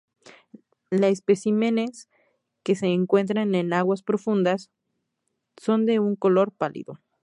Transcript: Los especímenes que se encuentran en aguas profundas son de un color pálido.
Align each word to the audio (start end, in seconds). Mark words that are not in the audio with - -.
Los 0.89 1.11
especímenes 1.11 2.09
que 2.63 2.73
se 2.73 2.87
encuentran 2.87 3.53
en 3.53 3.71
aguas 3.71 4.01
profundas 4.01 4.71
son 5.57 5.85
de 5.85 5.99
un 5.99 6.15
color 6.15 6.51
pálido. 6.53 6.99